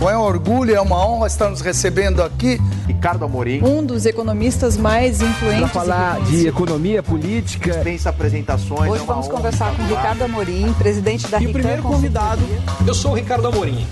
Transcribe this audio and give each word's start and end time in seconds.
Bom, 0.00 0.08
é 0.08 0.16
um 0.16 0.22
orgulho, 0.22 0.74
é 0.74 0.80
uma 0.80 0.96
honra 1.06 1.26
estar 1.26 1.50
nos 1.50 1.60
recebendo 1.60 2.22
aqui. 2.22 2.58
Ricardo 2.86 3.22
Amorim. 3.22 3.62
Um 3.62 3.84
dos 3.84 4.06
economistas 4.06 4.78
mais 4.78 5.20
influentes. 5.20 5.60
Para 5.60 5.68
falar 5.68 6.20
de 6.22 6.48
economia 6.48 7.02
política. 7.02 7.70
Dispensa 7.70 8.08
apresentações. 8.08 8.90
Hoje 8.90 9.02
é 9.02 9.06
vamos 9.06 9.28
conversar 9.28 9.76
com 9.76 9.82
Ricardo 9.82 10.24
Amorim, 10.24 10.72
presidente 10.72 11.28
da 11.28 11.38
E 11.38 11.48
o 11.48 11.52
primeiro 11.52 11.82
convidado, 11.82 12.40
eu 12.86 12.94
sou 12.94 13.10
o 13.10 13.14
Ricardo 13.14 13.46
Amorim. 13.48 13.86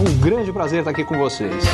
Um 0.00 0.20
grande 0.20 0.52
prazer 0.52 0.78
estar 0.78 0.92
aqui 0.92 1.02
com 1.02 1.18
vocês. 1.18 1.64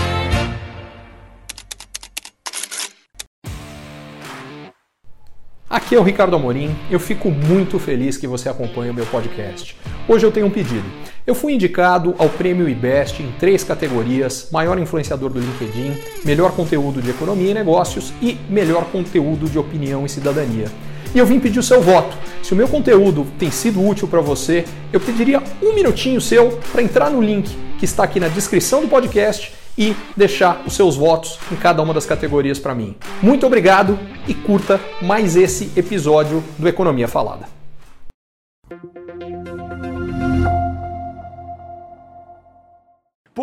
Aqui 5.68 5.94
é 5.94 6.00
o 6.00 6.02
Ricardo 6.02 6.34
Amorim. 6.34 6.74
Eu 6.90 6.98
fico 6.98 7.30
muito 7.30 7.78
feliz 7.78 8.16
que 8.16 8.26
você 8.26 8.48
acompanhe 8.48 8.90
o 8.90 8.94
meu 8.94 9.04
podcast. 9.04 9.76
Hoje 10.08 10.24
eu 10.24 10.32
tenho 10.32 10.46
um 10.46 10.50
pedido. 10.50 10.86
Eu 11.26 11.34
fui 11.34 11.54
indicado 11.54 12.14
ao 12.18 12.28
Prêmio 12.28 12.68
IBEST 12.68 13.22
em 13.22 13.32
três 13.38 13.64
categorias: 13.64 14.48
maior 14.52 14.78
influenciador 14.78 15.30
do 15.30 15.40
LinkedIn, 15.40 15.96
melhor 16.22 16.52
conteúdo 16.52 17.00
de 17.00 17.08
economia 17.08 17.50
e 17.50 17.54
negócios 17.54 18.12
e 18.20 18.36
melhor 18.50 18.84
conteúdo 18.92 19.48
de 19.48 19.58
opinião 19.58 20.04
e 20.04 20.08
cidadania. 20.08 20.66
E 21.14 21.18
eu 21.18 21.24
vim 21.24 21.40
pedir 21.40 21.58
o 21.58 21.62
seu 21.62 21.80
voto. 21.80 22.14
Se 22.42 22.52
o 22.52 22.56
meu 22.56 22.68
conteúdo 22.68 23.26
tem 23.38 23.50
sido 23.50 23.82
útil 23.82 24.06
para 24.06 24.20
você, 24.20 24.66
eu 24.92 25.00
pediria 25.00 25.42
um 25.62 25.74
minutinho 25.74 26.20
seu 26.20 26.58
para 26.70 26.82
entrar 26.82 27.08
no 27.08 27.22
link 27.22 27.56
que 27.78 27.86
está 27.86 28.04
aqui 28.04 28.20
na 28.20 28.28
descrição 28.28 28.82
do 28.82 28.88
podcast 28.88 29.54
e 29.78 29.96
deixar 30.14 30.62
os 30.66 30.74
seus 30.74 30.94
votos 30.94 31.38
em 31.50 31.56
cada 31.56 31.82
uma 31.82 31.94
das 31.94 32.04
categorias 32.04 32.58
para 32.58 32.74
mim. 32.74 32.94
Muito 33.22 33.46
obrigado 33.46 33.98
e 34.28 34.34
curta 34.34 34.78
mais 35.00 35.36
esse 35.36 35.70
episódio 35.74 36.44
do 36.58 36.68
Economia 36.68 37.08
Falada. 37.08 37.53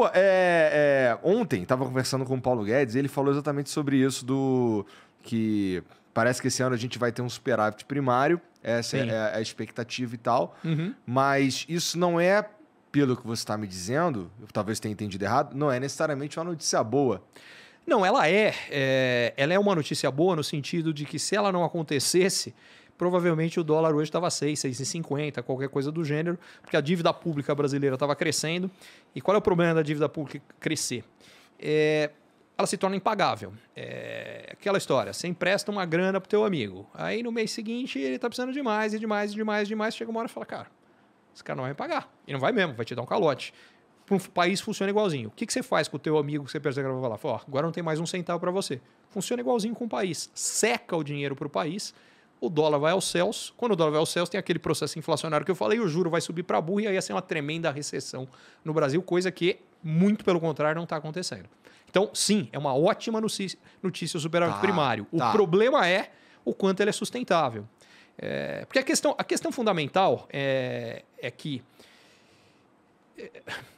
Pô, 0.02 0.08
é, 0.16 1.12
é, 1.14 1.20
ontem 1.22 1.64
tava 1.64 1.86
conversando 1.86 2.26
com 2.26 2.34
o 2.34 2.42
Paulo 2.42 2.64
Guedes 2.64 2.96
e 2.96 2.98
ele 2.98 3.08
falou 3.08 3.32
exatamente 3.32 3.70
sobre 3.70 3.98
isso 3.98 4.26
do 4.26 4.84
que 5.22 5.84
parece 6.12 6.42
que 6.42 6.48
esse 6.48 6.64
ano 6.64 6.74
a 6.74 6.78
gente 6.78 6.98
vai 6.98 7.12
ter 7.12 7.22
um 7.22 7.30
superávit 7.30 7.86
primário, 7.86 8.42
essa 8.64 8.98
é, 8.98 9.08
é 9.10 9.36
a 9.36 9.40
expectativa 9.40 10.16
e 10.16 10.18
tal, 10.18 10.58
Uhum. 10.66 10.96
mas 11.06 11.68
isso 11.70 12.00
não 12.00 12.20
é, 12.20 12.44
pelo 12.92 13.16
que 13.16 13.28
você 13.28 13.44
está 13.44 13.56
me 13.56 13.68
dizendo, 13.68 14.32
eu 14.42 14.48
talvez 14.52 14.80
tenha 14.80 14.92
entendido 14.92 15.24
errado, 15.24 15.54
não 15.54 15.72
é 15.72 15.80
necessariamente 15.80 16.40
uma 16.40 16.46
notícia 16.46 16.84
boa. 16.84 17.22
Não, 17.86 18.04
ela 18.04 18.28
é, 18.28 18.56
é, 18.72 19.34
ela 19.38 19.54
é 19.54 19.60
uma 19.60 19.76
notícia 19.76 20.10
boa 20.10 20.36
no 20.36 20.44
sentido 20.44 20.92
de 20.92 21.06
que 21.06 21.20
se 21.20 21.36
ela 21.36 21.52
não 21.52 21.64
acontecesse, 21.64 22.56
provavelmente 23.02 23.60
o 23.60 23.64
dólar 23.64 23.96
hoje 23.96 24.10
estava 24.10 24.30
6, 24.30 24.60
6,50, 24.60 25.42
qualquer 25.42 25.70
coisa 25.70 25.92
do 25.92 26.06
gênero, 26.06 26.38
porque 26.62 26.78
a 26.78 26.82
dívida 26.82 27.12
pública 27.12 27.56
brasileira 27.56 27.96
estava 27.96 28.16
crescendo. 28.16 28.70
E 29.16 29.20
qual 29.20 29.34
é 29.34 29.40
o 29.40 29.42
problema 29.42 29.74
da 29.74 29.82
dívida 29.82 30.08
pública 30.08 30.40
crescer? 30.60 31.04
É, 31.58 32.12
ela 32.56 32.68
se 32.68 32.78
torna 32.78 32.96
impagável. 32.96 33.54
É 33.76 34.50
aquela 34.52 34.78
história, 34.78 35.14
você 35.14 35.28
empresta 35.28 35.72
uma 35.72 35.84
grana 35.84 36.22
pro 36.22 36.30
teu 36.30 36.46
amigo, 36.46 36.88
aí 36.94 37.24
no 37.24 37.32
mês 37.32 37.50
seguinte 37.50 37.98
ele 37.98 38.18
está 38.18 38.30
precisando 38.30 38.54
de 38.54 38.62
mais, 38.62 38.94
e 38.94 39.00
de 39.00 39.08
mais, 39.08 39.32
e 39.32 39.34
de 39.34 39.44
mais, 39.44 39.68
e 39.68 39.70
de 39.70 39.76
mais, 39.76 39.96
chega 39.96 40.12
uma 40.12 40.20
hora 40.20 40.30
e 40.30 40.32
fala, 40.32 40.46
cara, 40.46 40.68
esse 41.34 41.44
cara 41.44 41.58
não 41.58 41.64
vai 41.64 41.72
me 41.72 41.76
pagar. 41.76 42.08
E 42.28 42.34
não 42.34 42.40
vai 42.40 42.52
mesmo, 42.52 42.76
vai 42.76 42.86
te 42.86 42.94
dar 42.94 43.02
um 43.02 43.08
calote. 43.08 43.52
Para 44.06 44.16
um 44.16 44.20
país 44.20 44.62
funciona 44.62 44.92
igualzinho. 44.92 45.30
O 45.30 45.32
que, 45.32 45.48
que 45.48 45.54
você 45.54 45.64
faz 45.64 45.88
com 45.88 45.98
o 45.98 46.00
teu 46.00 46.20
amigo 46.20 46.46
que 46.46 46.52
você 46.52 46.60
percebe 46.60 46.88
que 46.88 46.94
vai 46.94 47.02
falar? 47.02 47.18
Fala, 47.18 47.42
agora 47.48 47.66
não 47.66 47.74
tem 47.74 47.82
mais 47.82 48.00
um 48.00 48.06
centavo 48.06 48.40
para 48.40 48.52
você. 48.52 48.80
Funciona 49.10 49.42
igualzinho 49.42 49.74
com 49.74 49.86
o 49.86 49.90
país. 49.90 50.30
Seca 50.36 50.96
o 50.96 51.04
dinheiro 51.04 51.36
para 51.36 51.48
o 51.48 51.50
país, 51.50 51.96
o 52.42 52.50
dólar 52.50 52.80
vai 52.80 52.92
aos 52.92 53.06
céus. 53.06 53.54
Quando 53.56 53.74
o 53.74 53.76
dólar 53.76 53.92
vai 53.92 54.00
aos 54.00 54.10
céus, 54.10 54.28
tem 54.28 54.40
aquele 54.40 54.58
processo 54.58 54.98
inflacionário 54.98 55.46
que 55.46 55.52
eu 55.52 55.56
falei, 55.56 55.80
o 55.80 55.88
juro 55.88 56.10
vai 56.10 56.20
subir 56.20 56.42
para 56.42 56.60
burro 56.60 56.82
e 56.82 56.88
aí 56.88 56.96
ia 56.96 57.02
ser 57.02 57.14
uma 57.14 57.22
tremenda 57.22 57.72
recessão 57.72 58.28
no 58.66 58.74
Brasil, 58.74 59.02
coisa 59.04 59.32
que, 59.32 59.60
muito 59.84 60.26
pelo 60.26 60.40
contrário, 60.40 60.76
não 60.76 60.84
está 60.84 60.98
acontecendo. 60.98 61.48
Então, 61.88 62.10
sim, 62.14 62.50
é 62.52 62.58
uma 62.58 62.74
ótima 62.74 63.22
notícia, 63.22 63.60
o 63.84 64.20
superávit 64.20 64.56
Tá, 64.56 64.62
primário. 64.62 65.06
O 65.12 65.18
tá. 65.18 65.32
problema 65.32 65.88
é 65.88 66.12
o 66.44 66.54
quanto 66.54 66.80
ele 66.82 66.90
é 66.90 66.94
sustentável. 66.94 67.68
É, 68.18 68.66
porque 68.66 68.80
a 68.80 68.84
questão, 68.84 69.14
a 69.18 69.24
questão 69.24 69.52
fundamental 69.52 70.28
é, 70.32 71.04
é 71.20 71.30
que 71.30 71.62
é, 73.18 73.30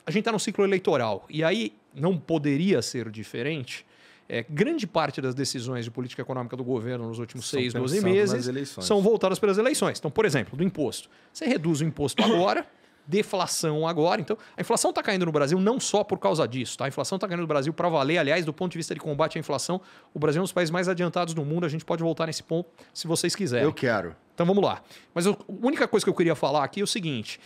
a 0.06 0.12
gente 0.12 0.22
está 0.22 0.31
no 0.31 0.40
ciclo 0.40 0.63
eleitoral 0.63 1.25
e 1.29 1.44
aí 1.44 1.73
não 1.94 2.18
poderia 2.18 2.81
ser 2.81 3.09
diferente. 3.09 3.85
É, 4.28 4.45
grande 4.50 4.88
parte 4.88 5.22
das 5.22 5.35
decisões 5.35 5.85
de 5.85 5.91
política 5.91 6.22
econômica 6.22 6.56
do 6.56 6.63
governo 6.63 7.07
nos 7.07 7.19
últimos 7.19 7.50
São 7.50 7.59
seis, 7.59 7.73
12 7.73 8.01
pensando 8.01 8.16
nas 8.16 8.47
meses 8.47 8.69
são 8.79 9.01
voltadas 9.01 9.38
pelas 9.38 9.57
eleições. 9.57 10.00
Então, 10.00 10.09
por 10.09 10.25
exemplo, 10.25 10.57
do 10.57 10.63
imposto. 10.63 11.09
Você 11.31 11.45
reduz 11.45 11.81
o 11.81 11.84
imposto 11.84 12.23
agora, 12.23 12.66
deflação 13.06 13.88
agora. 13.88 14.22
Então, 14.22 14.38
a 14.56 14.61
inflação 14.61 14.89
está 14.89 15.03
caindo 15.03 15.25
no 15.25 15.31
Brasil 15.31 15.59
não 15.59 15.79
só 15.79 16.03
por 16.03 16.17
causa 16.19 16.47
disso. 16.47 16.78
Tá? 16.78 16.85
A 16.85 16.88
inflação 16.88 17.17
está 17.17 17.28
caindo 17.28 17.41
no 17.41 17.47
Brasil 17.47 17.73
para 17.73 17.89
valer. 17.89 18.17
Aliás, 18.17 18.45
do 18.45 18.53
ponto 18.53 18.72
de 18.72 18.78
vista 18.78 18.94
de 18.94 19.00
combate 19.00 19.38
à 19.38 19.39
inflação, 19.39 19.81
o 20.13 20.19
Brasil 20.19 20.40
é 20.40 20.41
um 20.41 20.45
dos 20.45 20.53
países 20.53 20.72
mais 20.72 20.88
adiantados 20.88 21.34
do 21.34 21.44
mundo. 21.44 21.66
A 21.66 21.69
gente 21.69 21.84
pode 21.84 22.01
voltar 22.01 22.28
nesse 22.28 22.44
ponto 22.44 22.69
se 22.94 23.07
vocês 23.07 23.35
quiserem. 23.35 23.66
Eu 23.66 23.73
quero. 23.73 24.16
Então 24.34 24.45
vamos 24.45 24.63
lá. 24.63 24.81
Mas 25.13 25.28
a 25.28 25.35
única 25.47 25.88
coisa 25.88 26.05
que 26.05 26.09
eu 26.09 26.16
queria 26.16 26.35
falar 26.35 26.63
aqui 26.63 26.81
é 26.81 26.84
o 26.84 26.88
seguinte: 26.88 27.40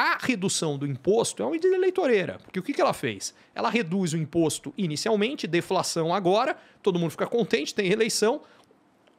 a 0.00 0.16
redução 0.16 0.78
do 0.78 0.86
imposto 0.86 1.42
é 1.42 1.44
uma 1.44 1.50
medida 1.50 1.74
eleitoreira. 1.74 2.38
Porque 2.44 2.60
o 2.60 2.62
que, 2.62 2.72
que 2.72 2.80
ela 2.80 2.92
fez? 2.92 3.34
Ela 3.52 3.68
reduz 3.68 4.12
o 4.12 4.16
imposto 4.16 4.72
inicialmente, 4.78 5.44
deflação 5.44 6.14
agora, 6.14 6.56
todo 6.80 7.00
mundo 7.00 7.10
fica 7.10 7.26
contente, 7.26 7.74
tem 7.74 7.90
eleição. 7.90 8.40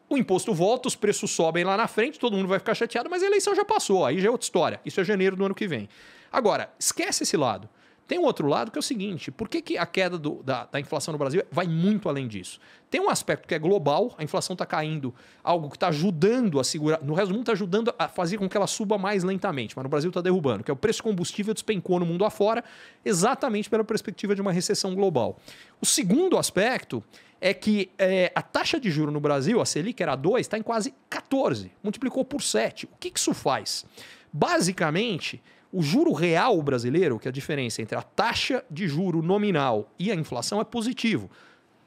O 0.07 0.17
imposto 0.17 0.53
volta, 0.53 0.88
os 0.88 0.95
preços 0.95 1.31
sobem 1.31 1.66
lá 1.66 1.75
na 1.75 1.85
frente, 1.85 2.17
todo 2.17 2.38
mundo 2.38 2.47
vai 2.47 2.59
ficar 2.59 2.75
chateado, 2.75 3.09
mas 3.09 3.22
a 3.22 3.25
eleição 3.25 3.53
já 3.53 3.66
passou, 3.66 4.06
aí 4.06 4.22
já 4.22 4.29
é 4.29 4.31
outra 4.31 4.45
história. 4.45 4.79
Isso 4.85 5.01
é 5.01 5.03
janeiro 5.03 5.35
do 5.35 5.44
ano 5.44 5.53
que 5.53 5.67
vem. 5.67 5.90
Agora, 6.31 6.73
esquece 6.79 7.23
esse 7.23 7.35
lado. 7.35 7.67
Tem 8.09 8.18
um 8.18 8.24
outro 8.24 8.47
lado 8.47 8.72
que 8.72 8.78
é 8.78 8.81
o 8.81 8.84
seguinte: 8.84 9.30
por 9.30 9.47
que, 9.47 9.62
que 9.62 9.78
a 9.78 9.86
queda 9.86 10.18
do- 10.18 10.42
da, 10.44 10.66
da 10.66 10.80
inflação 10.80 11.12
no 11.12 11.18
Brasil 11.20 11.44
vai 11.52 11.68
muito 11.68 12.09
além 12.09 12.28
disso? 12.28 12.59
Tem 12.90 13.00
um 13.00 13.08
aspecto 13.08 13.47
que 13.47 13.53
é 13.53 13.59
global, 13.59 14.16
a 14.18 14.24
inflação 14.24 14.56
está 14.56 14.66
caindo, 14.66 15.14
algo 15.44 15.70
que 15.70 15.75
está 15.75 15.90
ajudando 15.90 16.59
a 16.59 16.64
segurar. 16.64 17.00
No 17.03 17.14
resto 17.14 17.28
do 17.28 17.34
mundo 17.36 17.44
está 17.44 17.52
ajudando 17.52 17.94
a 18.00 18.08
fazer 18.08 18.40
com 18.40 18.50
que 18.50 18.58
ela 18.58 18.66
suba 18.66 18.97
mais 18.97 19.24
lentamente, 19.24 19.75
mas 19.78 19.84
no 19.84 19.90
Brasil 19.90 20.09
está 20.09 20.22
derrubando, 20.22 20.64
que 20.64 20.72
é 20.72 20.74
o 20.74 20.75
preço 20.75 20.97
de 20.97 21.03
combustível 21.03 21.53
despencou 21.53 22.00
no 22.00 22.06
mundo 22.06 22.25
afora, 22.25 22.64
exatamente 23.06 23.70
pela 23.70 23.84
perspectiva 23.84 24.34
de 24.34 24.41
uma 24.41 24.52
recessão 24.52 24.96
global. 24.96 25.38
O 25.80 25.86
segundo 25.86 26.36
aspecto 26.36 27.03
é 27.40 27.53
que 27.53 27.91
é, 27.97 28.31
a 28.34 28.41
taxa 28.41 28.80
de 28.80 28.90
juro 28.90 29.12
no 29.12 29.20
Brasil, 29.20 29.62
a 29.62 29.66
Selic 29.68 30.02
era 30.02 30.16
2, 30.16 30.41
está 30.41 30.58
em 30.58 30.64
quase 30.64 30.94
14, 31.12 31.72
multiplicou 31.84 32.26
por 32.26 32.41
7. 32.41 32.86
O 32.88 32.97
que, 33.00 33.12
que 33.12 33.20
isso 33.20 33.36
faz? 33.36 33.86
Basicamente, 34.34 35.41
o 35.72 35.81
juro 35.81 36.13
real 36.13 36.62
brasileiro, 36.62 37.19
que 37.19 37.28
é 37.28 37.30
a 37.30 37.31
diferença 37.31 37.81
entre 37.81 37.97
a 37.97 38.02
taxa 38.02 38.63
de 38.69 38.88
juro 38.88 39.22
nominal 39.22 39.91
e 40.00 40.12
a 40.12 40.16
inflação, 40.16 40.59
é 40.59 40.63
positivo. 40.63 41.30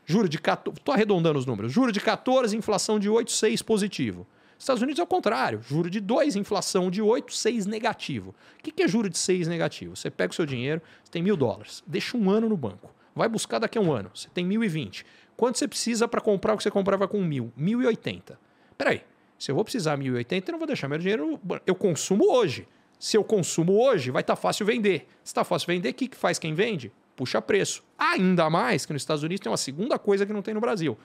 Juro 0.05 0.29
de 0.29 0.39
14, 0.39 0.81
tô 0.81 0.93
arredondando 0.93 1.39
os 1.39 1.47
números. 1.47 1.73
Juro 1.73 1.93
de 1.93 2.01
14, 2.01 2.57
inflação 2.57 2.99
de 2.99 3.09
8, 3.09 3.31
6 3.31 3.63
positivo. 3.63 4.27
Estados 4.59 4.83
Unidos 4.83 5.01
é 5.01 5.03
o 5.03 5.07
contrário. 5.07 5.61
Juro 5.61 5.91
de 5.91 6.01
2, 6.01 6.37
inflação 6.37 6.91
de 6.91 7.03
8, 7.03 7.35
6 7.35 7.67
negativo. 7.67 8.35
O 8.59 8.63
que 8.63 8.83
é 8.83 8.87
juro 8.87 9.09
de 9.09 9.19
6 9.19 9.49
negativo? 9.49 9.97
Você 9.97 10.11
pega 10.11 10.33
o 10.33 10.35
seu 10.35 10.47
dinheiro, 10.47 10.81
você 11.03 11.11
tem 11.11 11.23
mil 11.23 11.37
dólares, 11.37 11.83
deixa 11.87 12.17
um 12.17 12.31
ano 12.31 12.49
no 12.49 12.57
banco. 12.57 12.95
Vai 13.15 13.29
buscar 13.29 13.59
daqui 13.59 13.77
a 13.77 13.81
um 13.81 13.93
ano, 13.93 14.11
você 14.15 14.29
tem 14.33 14.49
1.020. 14.49 15.05
Quanto 15.37 15.59
você 15.59 15.67
precisa 15.67 16.07
para 16.07 16.21
comprar 16.21 16.55
o 16.55 16.57
que 16.57 16.63
você 16.63 16.71
comprava 16.71 17.09
com 17.09 17.21
mil? 17.23 17.53
1.080. 17.59 18.37
Peraí, 18.79 19.03
se 19.39 19.51
eu 19.51 19.55
vou 19.57 19.65
precisar 19.65 19.99
1.080, 19.99 20.49
eu 20.49 20.53
não 20.53 20.59
vou 20.59 20.67
deixar 20.67 20.89
meu 20.89 20.99
dinheiro 20.99 21.27
no 21.27 21.37
banco. 21.37 21.63
Eu 21.67 21.75
consumo 21.75 22.31
hoje. 22.31 22.67
Se 23.03 23.17
eu 23.17 23.25
consumo 23.25 23.83
hoje, 23.83 24.13
vai 24.13 24.21
estar 24.21 24.37
fácil 24.37 24.65
vender. 24.65 25.09
Se 25.25 25.31
está 25.31 25.43
fácil 25.43 25.67
vender, 25.67 25.89
o 25.89 25.95
que, 25.95 26.07
que 26.07 26.17
faz 26.17 26.39
quem 26.39 26.55
vende? 26.55 26.93
Puxa 27.17 27.43
preço. 27.43 27.83
Ainda 27.99 28.49
mais 28.49 28.87
que 28.87 28.93
nos 28.93 29.03
Estados 29.03 29.25
Unidos 29.25 29.43
tem 29.43 29.51
uma 29.51 29.57
segunda 29.57 29.99
coisa 29.99 30.25
que 30.25 30.33
não 30.33 30.41
tem 30.41 30.55
no 30.55 30.61
Brasil. 30.61 30.97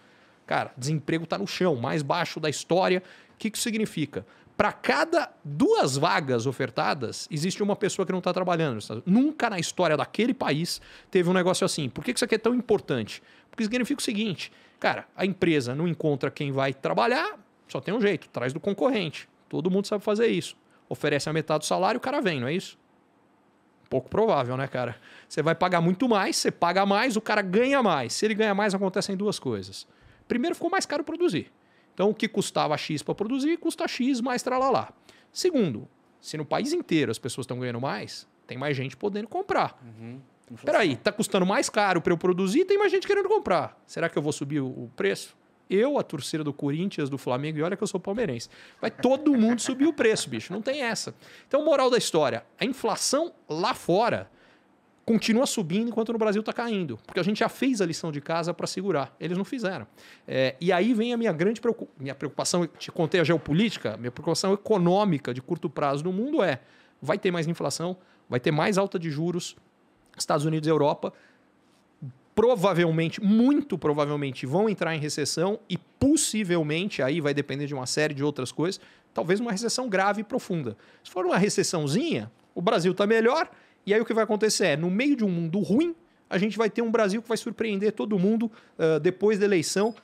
Cara, 0.45 0.71
desemprego 0.77 1.23
está 1.23 1.39
no 1.39 1.47
chão, 1.47 1.75
mais 1.75 2.03
baixo 2.03 2.39
da 2.39 2.51
história. 2.51 3.01
O 3.33 3.37
que, 3.39 3.49
que 3.49 3.57
isso 3.57 3.63
significa? 3.63 4.27
Para 4.55 4.71
cada 4.71 5.31
duas 5.43 5.97
vagas 5.97 6.45
ofertadas, 6.45 7.27
existe 7.31 7.63
uma 7.63 7.75
pessoa 7.75 8.05
que 8.05 8.11
não 8.11 8.19
está 8.19 8.31
trabalhando. 8.31 8.79
Nunca 9.03 9.49
na 9.49 9.57
história 9.57 9.97
daquele 9.97 10.35
país 10.35 10.79
teve 11.09 11.27
um 11.27 11.33
negócio 11.33 11.65
assim. 11.65 11.89
Por 11.89 12.03
que 12.03 12.13
que 12.13 12.19
isso 12.19 12.25
aqui 12.25 12.35
é 12.35 12.37
tão 12.37 12.53
importante? 12.53 13.23
Porque 13.49 13.63
significa 13.63 13.99
o 13.99 14.03
seguinte: 14.03 14.51
cara, 14.79 15.07
a 15.15 15.25
empresa 15.25 15.73
não 15.73 15.87
encontra 15.87 16.29
quem 16.29 16.51
vai 16.51 16.75
trabalhar, 16.75 17.39
só 17.67 17.81
tem 17.81 17.91
um 17.91 17.99
jeito, 17.99 18.29
traz 18.29 18.53
do 18.53 18.59
concorrente. 18.59 19.27
Todo 19.49 19.71
mundo 19.71 19.87
sabe 19.87 20.03
fazer 20.03 20.27
isso. 20.27 20.55
Oferece 20.89 21.29
a 21.29 21.33
metade 21.33 21.59
do 21.59 21.65
salário, 21.65 21.97
o 21.97 22.01
cara 22.01 22.21
vem, 22.21 22.39
não 22.39 22.47
é 22.47 22.53
isso? 22.53 22.77
Pouco 23.89 24.09
provável, 24.09 24.57
né, 24.57 24.67
cara? 24.67 24.97
Você 25.27 25.41
vai 25.41 25.55
pagar 25.55 25.81
muito 25.81 26.07
mais, 26.09 26.35
você 26.37 26.51
paga 26.51 26.85
mais, 26.85 27.15
o 27.15 27.21
cara 27.21 27.41
ganha 27.41 27.81
mais. 27.81 28.13
Se 28.13 28.25
ele 28.25 28.35
ganha 28.35 28.53
mais, 28.53 28.73
acontecem 28.73 29.15
duas 29.15 29.39
coisas. 29.39 29.87
Primeiro, 30.27 30.55
ficou 30.55 30.69
mais 30.69 30.85
caro 30.85 31.03
produzir. 31.03 31.51
Então, 31.93 32.09
o 32.09 32.13
que 32.13 32.27
custava 32.27 32.77
X 32.77 33.01
para 33.01 33.15
produzir, 33.15 33.57
custa 33.57 33.87
X 33.87 34.21
mais 34.21 34.43
tralalá. 34.43 34.93
Segundo, 35.31 35.87
se 36.19 36.37
no 36.37 36.45
país 36.45 36.73
inteiro 36.73 37.11
as 37.11 37.17
pessoas 37.17 37.45
estão 37.45 37.59
ganhando 37.59 37.81
mais, 37.81 38.27
tem 38.45 38.57
mais 38.57 38.75
gente 38.75 38.95
podendo 38.95 39.27
comprar. 39.27 39.81
Peraí, 40.63 40.95
tá 40.95 41.11
custando 41.11 41.45
mais 41.45 41.69
caro 41.69 42.01
para 42.01 42.13
eu 42.13 42.17
produzir, 42.17 42.65
tem 42.65 42.77
mais 42.77 42.91
gente 42.91 43.07
querendo 43.07 43.27
comprar. 43.27 43.81
Será 43.85 44.09
que 44.09 44.17
eu 44.17 44.21
vou 44.21 44.31
subir 44.31 44.59
o 44.61 44.89
preço? 44.95 45.35
Eu, 45.69 45.97
a 45.97 46.03
torcida 46.03 46.43
do 46.43 46.53
Corinthians, 46.53 47.09
do 47.09 47.17
Flamengo, 47.17 47.57
e 47.57 47.61
olha 47.61 47.75
que 47.75 47.83
eu 47.83 47.87
sou 47.87 47.99
palmeirense. 47.99 48.49
Vai 48.79 48.91
todo 48.91 49.35
mundo 49.35 49.61
subir 49.61 49.85
o 49.85 49.93
preço, 49.93 50.29
bicho. 50.29 50.53
Não 50.53 50.61
tem 50.61 50.81
essa. 50.81 51.13
Então, 51.47 51.63
moral 51.65 51.89
da 51.89 51.97
história: 51.97 52.45
a 52.59 52.65
inflação 52.65 53.33
lá 53.49 53.73
fora 53.73 54.29
continua 55.07 55.45
subindo 55.45 55.87
enquanto 55.87 56.11
no 56.11 56.19
Brasil 56.19 56.41
está 56.41 56.51
caindo. 56.51 56.99
Porque 57.07 57.17
a 57.19 57.23
gente 57.23 57.39
já 57.39 57.47
fez 57.47 57.79
a 57.79 57.85
lição 57.85 58.11
de 58.11 58.19
casa 58.19 58.53
para 58.53 58.67
segurar. 58.67 59.15
Eles 59.17 59.37
não 59.37 59.45
fizeram. 59.45 59.87
É, 60.27 60.57
e 60.59 60.69
aí 60.69 60.93
vem 60.93 61.13
a 61.13 61.17
minha 61.17 61.31
grande 61.31 61.61
preocupação. 61.61 61.95
Minha 61.97 62.13
preocupação, 62.13 62.67
te 62.67 62.91
contei 62.91 63.21
a 63.21 63.23
geopolítica, 63.23 63.95
minha 63.95 64.11
preocupação 64.11 64.53
econômica 64.53 65.33
de 65.33 65.41
curto 65.41 65.69
prazo 65.69 66.03
no 66.03 66.11
mundo 66.11 66.43
é: 66.43 66.59
vai 67.01 67.17
ter 67.17 67.31
mais 67.31 67.47
inflação, 67.47 67.95
vai 68.29 68.39
ter 68.39 68.51
mais 68.51 68.77
alta 68.77 68.99
de 68.99 69.09
juros, 69.09 69.55
Estados 70.17 70.45
Unidos 70.45 70.67
e 70.67 70.69
Europa. 70.69 71.13
Provavelmente, 72.37 73.19
muito 73.19 73.79
provavelmente, 73.79 74.45
vão 74.45 74.69
entrar 74.69 74.95
em 74.95 74.99
recessão 74.99 75.59
e 75.67 75.75
possivelmente, 75.75 77.01
aí 77.01 77.19
vai 77.19 77.33
depender 77.33 77.65
de 77.65 77.73
uma 77.73 77.87
série 77.87 78.13
de 78.13 78.23
outras 78.23 78.51
coisas, 78.51 78.79
talvez 79.11 79.39
uma 79.39 79.51
recessão 79.51 79.89
grave 79.89 80.21
e 80.21 80.23
profunda. 80.23 80.77
Se 81.03 81.09
for 81.09 81.25
uma 81.25 81.35
recessãozinha, 81.35 82.31
o 82.53 82.61
Brasil 82.61 82.91
está 82.91 83.07
melhor, 83.07 83.49
e 83.87 83.91
aí 83.91 83.99
o 83.99 84.05
que 84.05 84.13
vai 84.13 84.23
acontecer 84.23 84.67
é, 84.67 84.77
no 84.77 84.87
meio 84.87 85.15
de 85.15 85.25
um 85.25 85.29
mundo 85.29 85.57
ruim, 85.61 85.95
a 86.29 86.37
gente 86.37 86.59
vai 86.59 86.69
ter 86.69 86.83
um 86.83 86.91
Brasil 86.91 87.23
que 87.23 87.27
vai 87.27 87.37
surpreender 87.37 87.91
todo 87.93 88.19
mundo 88.19 88.51
uh, 88.77 88.99
depois 88.99 89.39
da 89.39 89.45
eleição. 89.45 89.95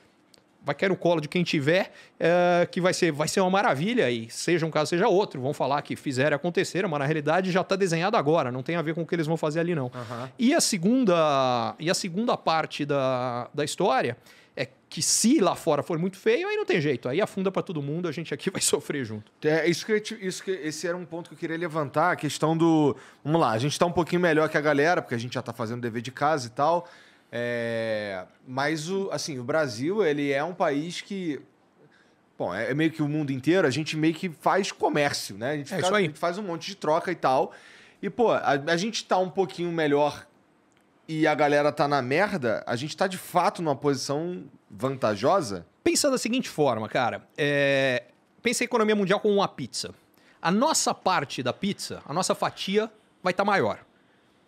Vai 0.64 0.74
cair 0.74 0.88
no 0.88 0.96
colo 0.96 1.20
de 1.20 1.28
quem 1.28 1.44
tiver, 1.44 1.92
uh, 2.14 2.66
que 2.70 2.80
vai 2.80 2.94
ser, 2.94 3.12
vai 3.12 3.28
ser 3.28 3.40
uma 3.40 3.50
maravilha, 3.50 4.10
e 4.10 4.30
seja 4.30 4.64
um 4.64 4.70
caso, 4.70 4.90
seja 4.90 5.06
outro. 5.08 5.40
Vão 5.40 5.52
falar 5.52 5.82
que 5.82 5.94
fizeram 5.94 6.36
acontecer, 6.36 6.86
mas 6.88 6.98
na 6.98 7.04
realidade 7.04 7.52
já 7.52 7.60
está 7.60 7.76
desenhado 7.76 8.16
agora, 8.16 8.50
não 8.50 8.62
tem 8.62 8.76
a 8.76 8.82
ver 8.82 8.94
com 8.94 9.02
o 9.02 9.06
que 9.06 9.14
eles 9.14 9.26
vão 9.26 9.36
fazer 9.36 9.60
ali, 9.60 9.74
não. 9.74 9.86
Uhum. 9.86 10.28
E, 10.38 10.54
a 10.54 10.60
segunda, 10.60 11.74
e 11.78 11.90
a 11.90 11.94
segunda 11.94 12.36
parte 12.36 12.84
da, 12.86 13.48
da 13.52 13.64
história 13.64 14.16
é 14.56 14.68
que 14.88 15.02
se 15.02 15.40
lá 15.40 15.56
fora 15.56 15.82
for 15.82 15.98
muito 15.98 16.16
feio, 16.16 16.48
aí 16.48 16.56
não 16.56 16.64
tem 16.64 16.80
jeito. 16.80 17.08
Aí 17.08 17.20
afunda 17.20 17.50
para 17.50 17.62
todo 17.62 17.82
mundo, 17.82 18.08
a 18.08 18.12
gente 18.12 18.32
aqui 18.32 18.48
vai 18.50 18.60
sofrer 18.60 19.04
junto. 19.04 19.30
É, 19.42 19.68
isso 19.68 19.84
que, 19.84 20.02
isso 20.20 20.42
que 20.42 20.50
esse 20.50 20.86
era 20.86 20.96
um 20.96 21.04
ponto 21.04 21.28
que 21.28 21.34
eu 21.34 21.38
queria 21.38 21.56
levantar, 21.56 22.12
a 22.12 22.16
questão 22.16 22.56
do. 22.56 22.96
Vamos 23.24 23.40
lá, 23.40 23.50
a 23.50 23.58
gente 23.58 23.72
está 23.72 23.86
um 23.86 23.92
pouquinho 23.92 24.20
melhor 24.20 24.48
que 24.48 24.56
a 24.56 24.60
galera, 24.60 25.02
porque 25.02 25.14
a 25.14 25.18
gente 25.18 25.34
já 25.34 25.40
está 25.40 25.52
fazendo 25.52 25.80
dever 25.80 26.02
de 26.02 26.12
casa 26.12 26.46
e 26.46 26.50
tal. 26.50 26.88
É, 27.32 28.24
mas 28.54 28.88
o, 28.88 29.10
assim, 29.10 29.36
o 29.40 29.42
Brasil, 29.42 30.04
ele 30.04 30.30
é 30.30 30.44
um 30.44 30.54
país 30.54 31.00
que. 31.00 31.40
Bom, 32.38 32.54
é 32.54 32.72
meio 32.72 32.92
que 32.92 33.02
o 33.02 33.08
mundo 33.08 33.32
inteiro, 33.32 33.66
a 33.66 33.70
gente 33.70 33.96
meio 33.96 34.14
que 34.14 34.28
faz 34.28 34.70
comércio, 34.70 35.36
né? 35.36 35.50
A 35.50 35.56
gente, 35.56 35.74
é 35.74 35.76
fica, 35.76 35.96
a 35.96 36.00
gente 36.00 36.16
faz 36.16 36.38
um 36.38 36.42
monte 36.44 36.68
de 36.68 36.76
troca 36.76 37.10
e 37.10 37.16
tal. 37.16 37.52
E, 38.00 38.08
pô, 38.08 38.30
a, 38.30 38.52
a 38.52 38.76
gente 38.76 39.02
está 39.02 39.18
um 39.18 39.28
pouquinho 39.28 39.72
melhor 39.72 40.24
e 41.08 41.26
a 41.26 41.34
galera 41.34 41.72
tá 41.72 41.88
na 41.88 42.00
merda, 42.00 42.62
a 42.64 42.76
gente 42.76 42.96
tá 42.96 43.08
de 43.08 43.18
fato 43.18 43.60
numa 43.60 43.74
posição 43.74 44.44
vantajosa? 44.70 45.66
Pensa 45.82 46.08
da 46.08 46.16
seguinte 46.16 46.48
forma, 46.48 46.88
cara. 46.88 47.26
É... 47.36 48.04
Pensa 48.40 48.62
a 48.62 48.66
economia 48.66 48.94
mundial 48.94 49.18
como 49.18 49.34
uma 49.34 49.48
pizza. 49.48 49.92
A 50.40 50.52
nossa 50.52 50.94
parte 50.94 51.42
da 51.42 51.52
pizza, 51.52 52.02
a 52.06 52.14
nossa 52.14 52.36
fatia, 52.36 52.88
vai 53.20 53.32
estar 53.32 53.44
tá 53.44 53.50
maior. 53.50 53.80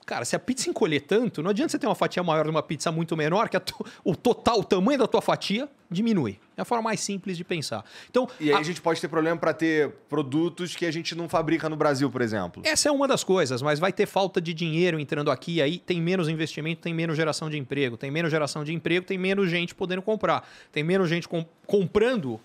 Cara, 0.07 0.25
se 0.25 0.37
a 0.37 0.39
pizza 0.39 0.71
encolher 0.71 1.01
tanto, 1.01 1.43
não 1.43 1.51
adianta 1.51 1.73
você 1.73 1.79
ter 1.81 1.87
uma 1.87 1.95
fatia 1.97 2.23
maior 2.23 2.45
de 2.45 2.51
uma 2.51 2.63
pizza 2.63 2.93
muito 2.93 3.17
menor, 3.17 3.49
que 3.49 3.59
to 3.59 3.85
o 4.05 4.15
total, 4.15 4.61
o 4.61 4.65
tamanho 4.65 5.01
da 5.01 5.07
tua 5.09 5.21
fatia 5.21 5.69
diminui. 5.91 6.39
É 6.57 6.63
a 6.63 6.65
forma 6.65 6.83
mais 6.83 7.01
simples 7.01 7.37
de 7.37 7.43
pensar. 7.43 7.85
Então, 8.09 8.29
e 8.39 8.51
aí 8.51 8.55
a, 8.55 8.59
a 8.59 8.63
gente 8.63 8.81
pode 8.81 9.01
ter 9.01 9.09
problema 9.09 9.37
para 9.37 9.53
ter 9.53 9.91
produtos 10.09 10.77
que 10.77 10.87
a 10.87 10.93
gente 10.93 11.17
não 11.17 11.29
fabrica 11.29 11.69
no 11.69 11.75
Brasil, 11.75 12.09
por 12.09 12.23
exemplo. 12.23 12.63
Essa 12.65 12.89
é 12.89 12.93
uma 12.93 13.09
das 13.09 13.25
coisas, 13.25 13.61
mas 13.61 13.81
vai 13.81 13.93
ter 13.93 14.07
falta 14.07 14.41
de 14.41 14.55
dinheiro 14.55 15.01
entrando 15.01 15.29
aqui, 15.29 15.61
aí 15.61 15.81
tem 15.81 16.01
menos 16.01 16.29
investimento, 16.29 16.83
tem 16.83 16.95
menos 16.95 17.17
geração 17.17 17.51
de 17.51 17.59
emprego, 17.59 17.97
tem 17.97 18.09
menos 18.09 18.31
geração 18.31 18.63
de 18.63 18.73
emprego, 18.73 19.05
tem 19.05 19.19
menos 19.19 19.51
gente 19.51 19.75
podendo 19.75 20.03
comprar, 20.03 20.49
tem 20.71 20.85
menos 20.85 21.09
gente 21.09 21.27
com 21.27 21.45
comprando. 21.67 22.41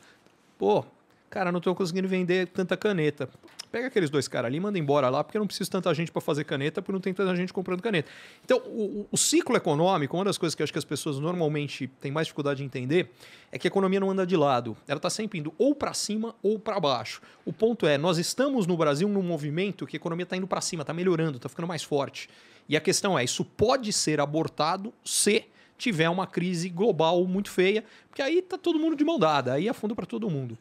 Pô, 0.57 0.83
cara, 1.31 1.50
não 1.50 1.60
estou 1.60 1.74
conseguindo 1.74 2.10
vender 2.10 2.48
tanta 2.48 2.75
caneta. 2.75 3.30
Pega 3.72 3.88
aqueles 3.88 4.10
dois 4.10 4.28
caras 4.28 4.48
ali, 4.48 4.60
manda 4.60 4.78
embora 4.78 5.10
lá, 5.10 5.24
porque 5.24 5.38
eu 5.38 5.39
não 5.39 5.48
preciso 5.48 5.72
tanta 5.72 5.92
gente 5.94 6.12
para 6.12 6.19
fazer 6.19 6.44
caneta, 6.44 6.81
porque 6.81 6.92
não 6.92 7.00
tem 7.00 7.13
tanta 7.13 7.33
gente 7.38 7.54
comprando 7.54 7.81
caneta. 7.81 8.12
Então, 8.44 8.57
o, 8.66 9.07
o, 9.10 9.18
ciclo 9.18 9.56
econômico, 9.56 10.18
uma 10.18 10.25
das 10.25 10.38
coisas 10.38 10.54
que 10.54 10.62
acho 10.62 10.74
que 10.74 10.78
as 10.78 10.83
pessoas 10.83 11.19
normalmente 11.19 11.88
têm 11.88 12.12
mais 12.12 12.28
dificuldade 12.28 12.57
de 12.57 12.66
entender, 12.66 13.10
é 13.50 13.57
que 13.57 13.66
a 13.66 13.69
economia 13.69 14.01
não 14.01 14.12
anda 14.12 14.28
de 14.28 14.36
lado. 14.36 14.75
Ela 14.86 14.98
está 14.98 15.10
sempre 15.10 15.39
indo 15.39 15.54
ou 15.57 15.74
para 15.74 15.94
cima 15.94 16.36
ou 16.44 16.60
para 16.60 16.78
baixo. 16.81 17.22
O 17.45 17.54
ponto 17.54 17.88
é, 17.88 17.98
nós 17.98 18.18
estamos 18.18 18.68
no 18.68 18.75
Brasil 18.75 19.07
num 19.07 19.24
movimento 19.24 19.88
que 19.88 19.95
a 19.95 20.00
economia 20.00 20.24
está 20.24 20.36
indo 20.36 20.48
para 20.48 20.60
cima, 20.60 20.83
está 20.83 20.94
melhorando, 20.94 21.38
está 21.38 21.48
ficando 21.48 21.68
mais 21.68 21.81
forte. 21.81 22.30
E 22.68 22.75
a 22.75 22.81
questão 22.81 23.18
é, 23.18 23.24
isso 23.24 23.45
pode 23.45 23.94
ser 23.94 24.19
abortado 24.19 24.94
se 25.01 25.45
tiver 25.78 26.10
uma 26.10 26.28
crise 26.28 26.69
global 26.69 27.25
muito 27.25 27.50
feia, 27.50 27.86
porque 28.10 28.22
aí 28.22 28.42
tá 28.42 28.57
todo 28.57 28.78
mundo 28.78 28.98
de 28.98 29.04
mão 29.04 29.18
dada, 29.18 29.54
aí 29.54 29.68
afunda 29.69 29.95
para 29.95 30.06
todo 30.06 30.30
mundo. 30.30 30.57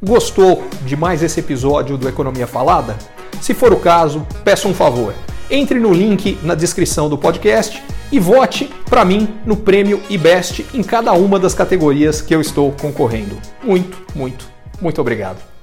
Gostou 0.00 0.62
de 0.82 0.94
mais 0.96 1.24
esse 1.24 1.40
episódio 1.40 1.98
do 1.98 2.08
Economia 2.08 2.46
Falada? 2.46 2.96
Se 3.40 3.52
for 3.52 3.72
o 3.72 3.80
caso, 3.80 4.24
peço 4.44 4.68
um 4.68 4.74
favor. 4.74 5.12
Entre 5.50 5.80
no 5.80 5.92
link 5.92 6.38
na 6.44 6.54
descrição 6.54 7.08
do 7.08 7.18
podcast 7.18 7.82
e 8.12 8.20
vote 8.20 8.70
para 8.88 9.04
mim 9.04 9.28
no 9.44 9.56
prêmio 9.56 10.00
IBEST 10.08 10.66
em 10.72 10.84
cada 10.84 11.12
uma 11.14 11.36
das 11.36 11.52
categorias 11.52 12.22
que 12.22 12.32
eu 12.32 12.40
estou 12.40 12.70
concorrendo. 12.80 13.36
Muito, 13.64 13.98
muito, 14.14 14.48
muito 14.80 15.00
obrigado. 15.00 15.57